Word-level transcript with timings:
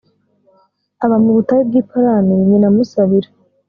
aba 1.03 1.17
mu 1.23 1.31
butayu 1.37 1.63
bw 1.69 1.73
i 1.81 1.83
parani 1.89 2.33
nyina 2.47 2.65
amusabira 2.71 3.29